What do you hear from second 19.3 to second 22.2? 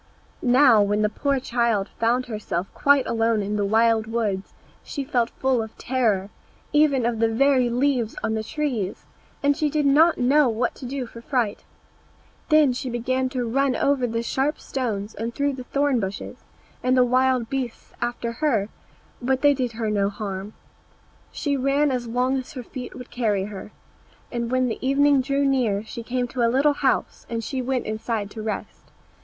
they did her no harm. She ran as